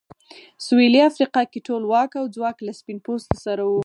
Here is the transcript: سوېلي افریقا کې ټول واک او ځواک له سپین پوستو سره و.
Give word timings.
سوېلي 0.65 1.01
افریقا 1.09 1.41
کې 1.51 1.59
ټول 1.67 1.83
واک 1.91 2.11
او 2.19 2.25
ځواک 2.35 2.57
له 2.67 2.73
سپین 2.79 2.97
پوستو 3.05 3.35
سره 3.45 3.61
و. 3.69 3.75